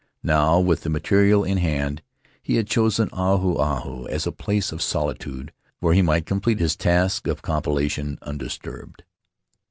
[0.23, 2.01] Now, with the material in hand,
[2.41, 6.75] he had chosen Ahu Ahu as a place of solitude, where he might complete his
[6.75, 9.03] task of compilation undisturbed.